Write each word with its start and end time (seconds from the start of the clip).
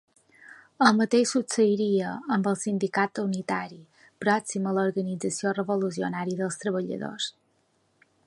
El 0.85 0.95
mateix 0.99 1.33
succeiria 1.33 2.13
amb 2.37 2.49
el 2.51 2.57
Sindicat 2.61 3.21
Unitari, 3.25 3.77
pròxim 4.25 4.65
a 4.71 4.75
l'Organització 4.79 5.55
Revolucionària 5.61 6.41
dels 6.43 6.61
Treballadors. 6.65 7.29